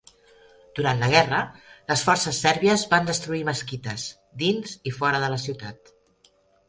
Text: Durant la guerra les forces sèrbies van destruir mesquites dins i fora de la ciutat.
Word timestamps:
Durant 0.77 1.01
la 1.03 1.09
guerra 1.11 1.41
les 1.91 2.03
forces 2.07 2.39
sèrbies 2.45 2.85
van 2.95 3.09
destruir 3.11 3.43
mesquites 3.51 4.07
dins 4.45 4.75
i 4.93 4.95
fora 5.01 5.21
de 5.27 5.31
la 5.35 5.39
ciutat. 5.47 5.93